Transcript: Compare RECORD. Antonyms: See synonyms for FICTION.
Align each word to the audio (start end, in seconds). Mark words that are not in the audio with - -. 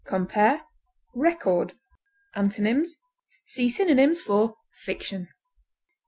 Compare 0.07 0.63
RECORD. 1.13 1.75
Antonyms: 2.33 2.95
See 3.45 3.69
synonyms 3.69 4.19
for 4.19 4.55
FICTION. 4.83 5.27